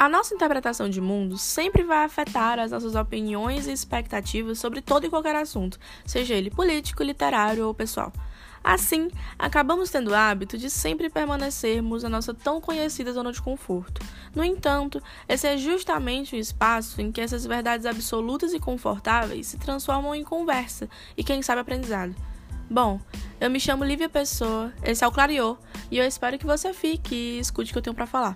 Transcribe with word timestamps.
A 0.00 0.08
nossa 0.08 0.34
interpretação 0.34 0.88
de 0.88 0.98
mundo 0.98 1.36
sempre 1.36 1.82
vai 1.82 2.06
afetar 2.06 2.58
as 2.58 2.70
nossas 2.70 2.94
opiniões 2.94 3.66
e 3.66 3.72
expectativas 3.72 4.58
sobre 4.58 4.80
todo 4.80 5.04
e 5.04 5.10
qualquer 5.10 5.36
assunto, 5.36 5.78
seja 6.06 6.32
ele 6.34 6.50
político, 6.50 7.02
literário 7.02 7.66
ou 7.66 7.74
pessoal. 7.74 8.10
Assim, 8.64 9.10
acabamos 9.38 9.90
tendo 9.90 10.12
o 10.12 10.14
hábito 10.14 10.56
de 10.56 10.70
sempre 10.70 11.10
permanecermos 11.10 12.02
na 12.02 12.08
nossa 12.08 12.32
tão 12.32 12.62
conhecida 12.62 13.12
zona 13.12 13.30
de 13.30 13.42
conforto. 13.42 14.00
No 14.34 14.42
entanto, 14.42 15.02
esse 15.28 15.46
é 15.46 15.58
justamente 15.58 16.34
o 16.34 16.38
espaço 16.38 17.02
em 17.02 17.12
que 17.12 17.20
essas 17.20 17.44
verdades 17.44 17.84
absolutas 17.84 18.54
e 18.54 18.58
confortáveis 18.58 19.48
se 19.48 19.58
transformam 19.58 20.14
em 20.14 20.24
conversa 20.24 20.88
e, 21.14 21.22
quem 21.22 21.42
sabe, 21.42 21.60
aprendizado. 21.60 22.16
Bom, 22.70 22.98
eu 23.38 23.50
me 23.50 23.60
chamo 23.60 23.84
Lívia 23.84 24.08
Pessoa, 24.08 24.72
esse 24.82 25.04
é 25.04 25.06
o 25.06 25.12
Clariô, 25.12 25.58
e 25.90 25.98
eu 25.98 26.06
espero 26.06 26.38
que 26.38 26.46
você 26.46 26.72
fique 26.72 27.14
e 27.14 27.38
escute 27.38 27.70
o 27.70 27.72
que 27.74 27.78
eu 27.78 27.82
tenho 27.82 27.94
para 27.94 28.06
falar. 28.06 28.32